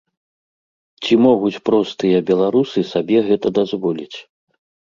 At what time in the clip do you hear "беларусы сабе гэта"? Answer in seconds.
2.31-3.47